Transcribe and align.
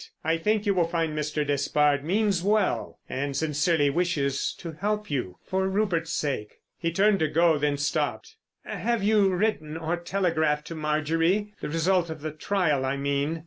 I 0.23 0.37
think 0.37 0.65
you 0.65 0.73
will 0.73 0.87
find 0.87 1.15
Mr. 1.15 1.45
Despard 1.45 2.03
means 2.03 2.41
well, 2.41 2.97
and 3.07 3.37
sincerely 3.37 3.91
wishes 3.91 4.51
to 4.53 4.71
help 4.71 5.11
you—for 5.11 5.69
Rupert's 5.69 6.11
sake." 6.11 6.61
He 6.79 6.91
turned 6.91 7.19
to 7.19 7.27
go—then 7.27 7.77
stopped. 7.77 8.35
"Have 8.65 9.03
you 9.03 9.29
written 9.31 9.77
or 9.77 9.97
telegraphed 9.97 10.65
to 10.69 10.75
Marjorie—the 10.75 11.69
result 11.69 12.09
of 12.09 12.21
the 12.21 12.31
trial 12.31 12.83
I 12.83 12.97
mean?" 12.97 13.39